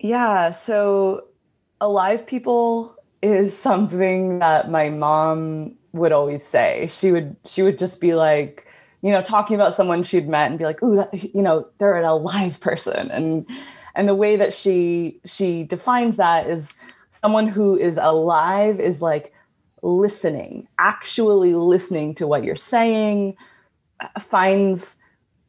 [0.00, 0.52] Yeah.
[0.52, 1.24] So,
[1.80, 6.88] alive people is something that my mom would always say.
[6.90, 8.66] She would she would just be like,
[9.02, 12.04] you know, talking about someone she'd met and be like, "Ooh, you know, they're an
[12.04, 13.46] alive person." And
[13.94, 16.72] and the way that she she defines that is
[17.10, 19.32] someone who is alive is like
[19.82, 23.36] listening, actually listening to what you're saying,
[24.00, 24.96] uh, finds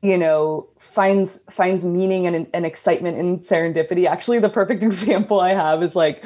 [0.01, 4.05] you know finds finds meaning and, and excitement in serendipity.
[4.07, 6.23] Actually the perfect example i have is like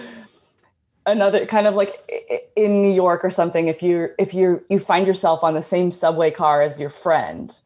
[1.05, 2.09] another kind of like
[2.55, 5.91] in New York or something if you if you you find yourself on the same
[5.91, 7.59] subway car as your friend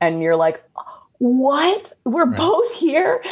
[0.00, 0.64] and you're like
[1.22, 1.92] what?
[2.04, 2.36] We're right.
[2.36, 3.22] both here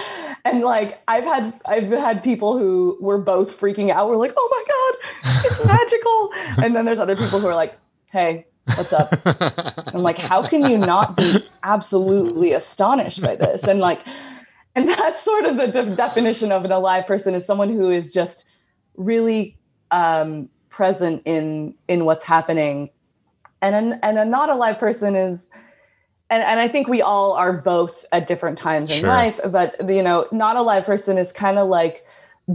[0.45, 4.49] and like I've had I've had people who were both freaking out we're like oh
[4.51, 6.33] my god it's magical.
[6.65, 7.79] And then there's other people who are like
[8.11, 9.09] hey what's up?
[9.95, 13.65] I'm like how can you not be absolutely astonished by this?
[13.65, 14.01] And like
[14.75, 18.13] and that's sort of the de- definition of an alive person is someone who is
[18.13, 18.45] just
[18.97, 19.57] really
[19.91, 22.91] um, present in in what's happening.
[23.63, 25.47] And an, and a not alive person is
[26.31, 29.09] and, and I think we all are both at different times in sure.
[29.09, 32.07] life, but you know, not a live person is kind of like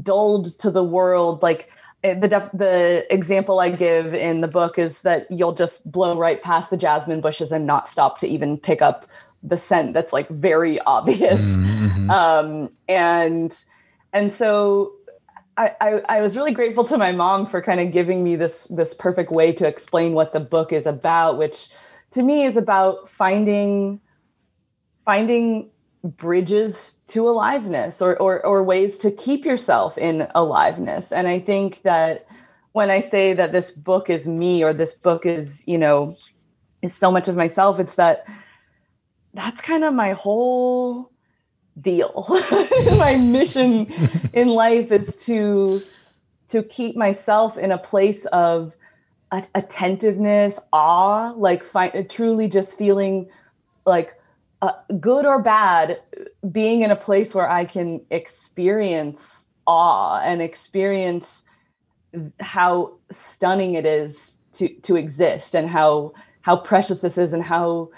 [0.01, 1.43] dulled to the world.
[1.43, 1.69] Like
[2.03, 6.17] eh, the def- the example I give in the book is that you'll just blow
[6.17, 9.07] right past the jasmine bushes and not stop to even pick up
[9.43, 11.41] the scent that's like very obvious.
[11.41, 12.09] Mm-hmm.
[12.09, 13.61] Um, and
[14.13, 14.93] and so
[15.57, 18.93] I, I, was really grateful to my mom for kind of giving me this this
[18.93, 21.67] perfect way to explain what the book is about, which
[22.15, 23.99] to me is about finding
[25.04, 25.69] finding
[26.04, 31.12] bridges to aliveness or, or or ways to keep yourself in aliveness.
[31.12, 32.25] And I think that
[32.71, 36.15] when I say that this book is me or this book is, you know,
[36.82, 38.25] is so much of myself, it's that
[39.34, 41.12] that's kind of my whole
[41.82, 42.25] deal.
[42.97, 43.91] my mission
[44.34, 45.84] in life is to
[46.47, 48.73] to keep myself in a place of
[49.55, 51.63] attentiveness, awe, like
[52.09, 53.29] truly just feeling
[53.85, 54.15] like
[54.61, 56.01] uh, good or bad,
[56.51, 61.43] being in a place where I can experience awe and experience
[62.39, 67.89] how stunning it is to to exist and how how precious this is and how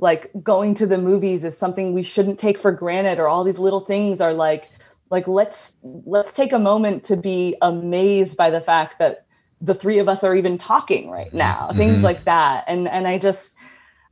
[0.00, 3.58] like going to the movies is something we shouldn't take for granted or all these
[3.58, 4.68] little things are like
[5.10, 9.23] like let's let's take a moment to be amazed by the fact that
[9.64, 11.38] the three of us are even talking right mm-hmm.
[11.38, 11.78] now mm-hmm.
[11.78, 12.64] things like that.
[12.66, 13.56] And and i just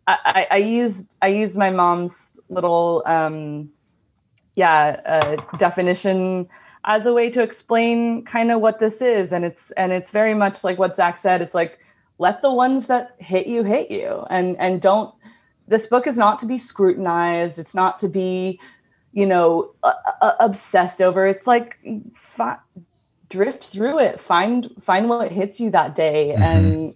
[0.07, 3.71] i i used i used my mom's little um
[4.57, 6.49] yeah uh, definition
[6.85, 9.33] as a way to explain kind of what this is.
[9.33, 11.43] And it's and it's very much like what zach said.
[11.43, 11.79] It's like
[12.19, 14.27] let the ones that hit you hit you.
[14.31, 15.15] And and don't
[15.69, 17.59] this book is not to be scrutinized.
[17.59, 18.59] It's not to be
[19.13, 21.27] you know uh, uh, obsessed over.
[21.27, 21.79] It's like
[22.15, 22.59] fi-
[23.33, 26.43] drift through it find find what hits you that day mm-hmm.
[26.43, 26.95] and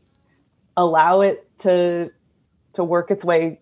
[0.76, 2.10] allow it to
[2.74, 3.58] to work its way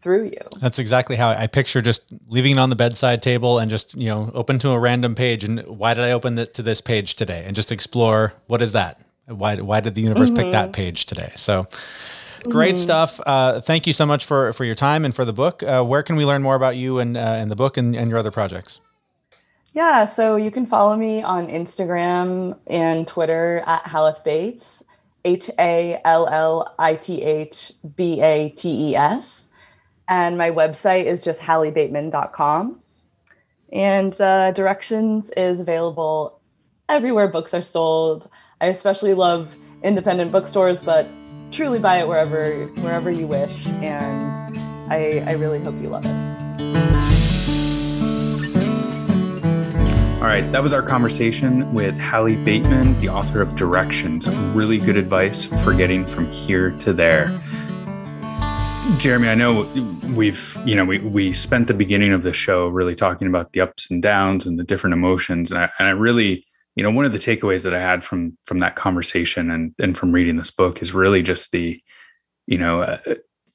[0.00, 3.70] through you that's exactly how i picture just leaving it on the bedside table and
[3.70, 6.62] just you know open to a random page and why did i open it to
[6.62, 10.42] this page today and just explore what is that why why did the universe mm-hmm.
[10.42, 10.72] pick that mm-hmm.
[10.72, 11.66] page today so
[12.48, 12.82] Great mm-hmm.
[12.82, 13.20] stuff.
[13.24, 15.62] Uh, thank you so much for for your time and for the book.
[15.62, 18.10] Uh, where can we learn more about you and uh, and the book and, and
[18.10, 18.80] your other projects?
[19.74, 24.82] Yeah, so you can follow me on Instagram and Twitter at Haleth Bates,
[25.24, 29.48] H A L L I T H B A T E S.
[30.08, 32.80] And my website is just halliebateman.com.
[33.72, 36.40] And uh, Directions is available
[36.90, 38.28] everywhere books are sold.
[38.60, 41.08] I especially love independent bookstores, but
[41.50, 43.66] truly buy it wherever wherever you wish.
[43.66, 44.36] And
[44.92, 46.31] I, I really hope you love it.
[50.22, 54.28] All right, that was our conversation with Hallie Bateman, the author of Directions.
[54.54, 57.26] Really good advice for getting from here to there.
[58.98, 59.62] Jeremy, I know
[60.14, 63.62] we've, you know, we, we spent the beginning of the show really talking about the
[63.62, 65.50] ups and downs and the different emotions.
[65.50, 66.46] And I, and I really,
[66.76, 69.98] you know, one of the takeaways that I had from, from that conversation and, and
[69.98, 71.82] from reading this book is really just the,
[72.46, 72.98] you know, uh,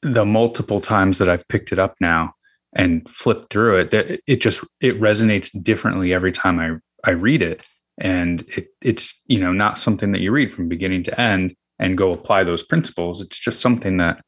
[0.01, 2.33] the multiple times that I've picked it up now
[2.77, 6.75] and flip through it, it, it just, it resonates differently every time I,
[7.09, 7.67] I read it.
[7.99, 11.97] And it, it's, you know, not something that you read from beginning to end and
[11.97, 13.21] go apply those principles.
[13.21, 14.21] It's just something that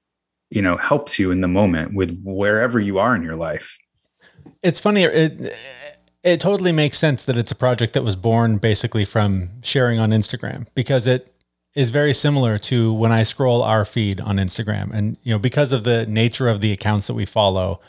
[0.49, 3.77] you know helps you in the moment with wherever you are in your life
[4.63, 5.53] it's funny it
[6.23, 10.09] it totally makes sense that it's a project that was born basically from sharing on
[10.09, 11.33] Instagram because it
[11.75, 15.71] is very similar to when I scroll our feed on Instagram and you know because
[15.71, 17.79] of the nature of the accounts that we follow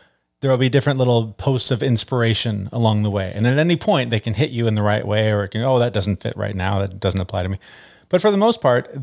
[0.40, 4.10] there will be different little posts of inspiration along the way and at any point
[4.10, 6.36] they can hit you in the right way or it can oh that doesn't fit
[6.36, 7.58] right now that doesn't apply to me
[8.08, 8.94] but for the most part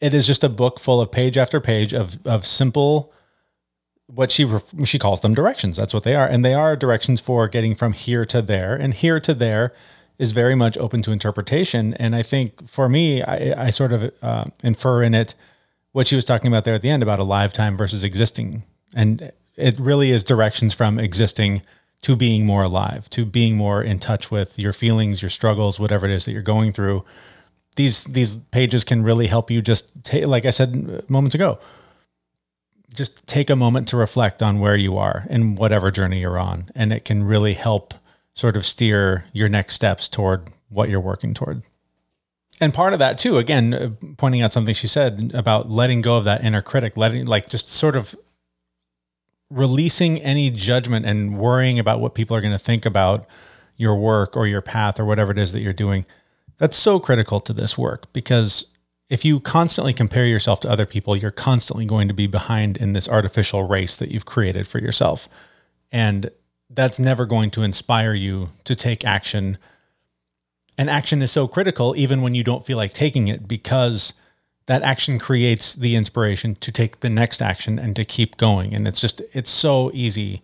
[0.00, 3.12] it is just a book full of page after page of of simple
[4.14, 4.48] what she
[4.84, 5.76] she calls them directions.
[5.76, 8.74] That's what they are, and they are directions for getting from here to there.
[8.74, 9.72] And here to there
[10.18, 11.94] is very much open to interpretation.
[11.94, 15.34] And I think for me, I, I sort of uh, infer in it
[15.92, 18.64] what she was talking about there at the end about a lifetime versus existing,
[18.94, 21.62] and it really is directions from existing
[22.02, 26.06] to being more alive, to being more in touch with your feelings, your struggles, whatever
[26.06, 27.04] it is that you're going through.
[27.76, 31.58] These these pages can really help you just take like I said moments ago
[32.92, 36.68] just take a moment to reflect on where you are and whatever journey you're on
[36.74, 37.94] and it can really help
[38.34, 41.62] sort of steer your next steps toward what you're working toward.
[42.60, 46.16] And part of that too again uh, pointing out something she said about letting go
[46.16, 48.14] of that inner critic letting like just sort of
[49.50, 53.26] releasing any judgment and worrying about what people are going to think about
[53.76, 56.04] your work or your path or whatever it is that you're doing
[56.60, 58.66] that's so critical to this work because
[59.08, 62.92] if you constantly compare yourself to other people, you're constantly going to be behind in
[62.92, 65.28] this artificial race that you've created for yourself.
[65.90, 66.30] And
[66.68, 69.58] that's never going to inspire you to take action.
[70.78, 74.12] And action is so critical, even when you don't feel like taking it, because
[74.70, 78.72] that action creates the inspiration to take the next action and to keep going.
[78.72, 80.42] And it's just, it's so easy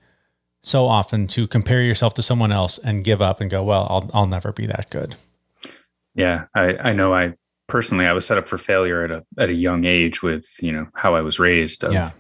[0.65, 4.11] so often to compare yourself to someone else and give up and go, well, I'll,
[4.13, 5.15] I'll never be that good.
[6.17, 7.35] Yeah, I, I know I
[7.69, 10.73] personally I was set up for failure at a at a young age with, you
[10.73, 12.11] know, how I was raised of, yeah.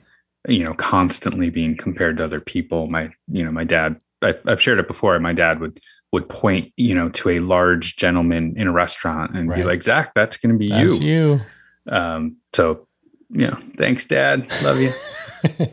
[0.46, 2.86] you know, constantly being compared to other people.
[2.86, 5.18] My, you know, my dad, I, I've shared it before.
[5.18, 5.80] My dad would
[6.12, 9.58] would point, you know, to a large gentleman in a restaurant and right.
[9.58, 11.08] be like, Zach, that's going to be that's you.
[11.08, 11.40] you.
[11.88, 12.86] Um, so,
[13.30, 14.50] you know, thanks, Dad.
[14.62, 14.92] Love you.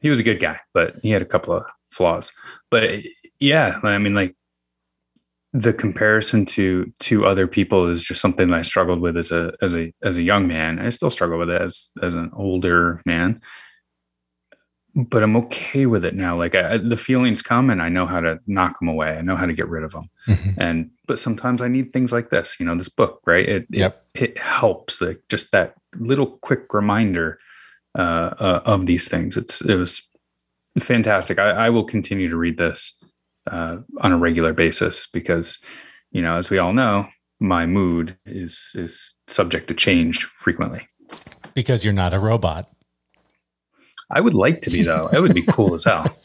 [0.00, 2.32] he was a good guy, but he had a couple of flaws.
[2.70, 3.00] But
[3.40, 4.34] yeah, I mean, like
[5.52, 9.54] the comparison to to other people is just something that I struggled with as a
[9.62, 10.78] as a as a young man.
[10.80, 13.40] I still struggle with it as as an older man,
[14.94, 16.36] but I'm okay with it now.
[16.38, 19.16] Like I, the feelings come, and I know how to knock them away.
[19.16, 20.08] I know how to get rid of them.
[20.28, 20.60] Mm-hmm.
[20.60, 22.58] And but sometimes I need things like this.
[22.60, 23.48] You know, this book, right?
[23.48, 24.06] It yep.
[24.14, 25.00] it, it helps.
[25.00, 27.38] Like just that little quick reminder
[27.96, 29.36] uh, uh, of these things.
[29.36, 30.06] It's it was
[30.78, 31.38] fantastic.
[31.38, 33.02] I, I will continue to read this
[33.50, 35.58] uh, on a regular basis because,
[36.12, 37.08] you know, as we all know,
[37.40, 40.88] my mood is is subject to change frequently.
[41.54, 42.73] Because you're not a robot.
[44.14, 45.08] I would like to be though.
[45.12, 46.06] It would be cool as hell.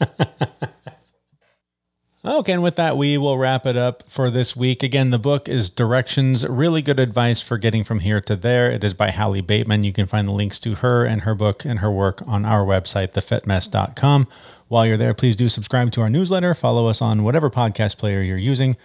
[2.22, 4.82] Okay, and with that, we will wrap it up for this week.
[4.82, 8.70] Again, the book is Directions, really good advice for getting from here to there.
[8.70, 9.84] It is by Hallie Bateman.
[9.84, 12.62] You can find the links to her and her book and her work on our
[12.62, 14.28] website, thefitmess.com.
[14.68, 18.20] While you're there, please do subscribe to our newsletter, follow us on whatever podcast player
[18.20, 18.76] you're using,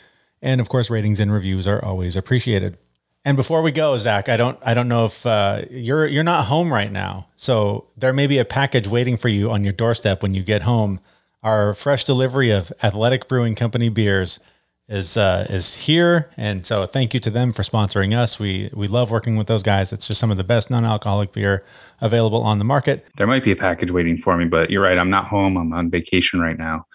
[0.42, 2.78] and of course, ratings and reviews are always appreciated.
[3.26, 6.46] And before we go, Zach, I don't, I don't know if uh, you're you're not
[6.46, 10.22] home right now, so there may be a package waiting for you on your doorstep
[10.22, 11.00] when you get home.
[11.42, 14.40] Our fresh delivery of Athletic Brewing Company beers
[14.88, 18.40] is uh, is here, and so thank you to them for sponsoring us.
[18.40, 19.92] We we love working with those guys.
[19.92, 21.66] It's just some of the best non-alcoholic beer
[22.02, 23.06] available on the market.
[23.18, 25.00] There might be a package waiting for me, but you're right.
[25.00, 25.58] I'm not home.
[25.58, 26.86] I'm on vacation right now,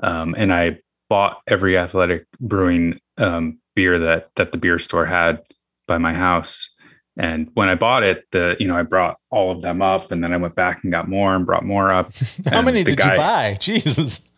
[0.00, 5.42] um, and I bought every Athletic Brewing um, beer that that the beer store had
[5.88, 6.70] by my house,
[7.16, 10.22] And when I bought it, the you know I brought all of them up, and
[10.22, 12.12] then I went back and got more and brought more up.
[12.52, 13.56] How many did guy- you buy?
[13.60, 14.28] Jesus.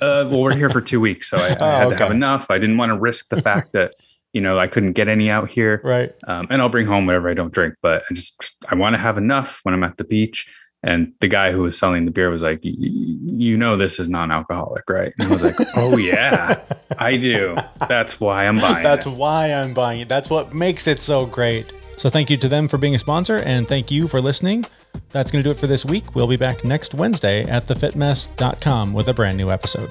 [0.00, 2.48] Uh, well, we're here for two weeks, so I, I had to have enough.
[2.52, 3.94] I didn't want to risk the fact that
[4.32, 5.80] you know I couldn't get any out here.
[5.82, 6.12] Right.
[6.28, 8.98] Um, and I'll bring home whatever I don't drink, but I just I want to
[9.00, 10.46] have enough when I'm at the beach.
[10.82, 14.00] And the guy who was selling the beer was like, "Y- y- "You know this
[14.00, 16.58] is non-alcoholic, right?" And I was like, "Oh yeah,
[16.98, 17.54] I do.
[17.88, 20.08] That's why I'm buying That's it." why I'm buying it.
[20.08, 21.70] That's what makes it so great.
[21.98, 24.64] So thank you to them for being a sponsor and thank you for listening.
[25.10, 26.14] That's going to do it for this week.
[26.14, 29.90] We'll be back next Wednesday at thefitmess.com with a brand new episode.